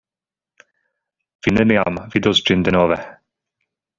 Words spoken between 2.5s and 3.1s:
denove.